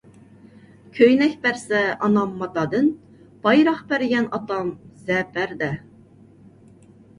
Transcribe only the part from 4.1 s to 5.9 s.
ئاتام زەپەردە.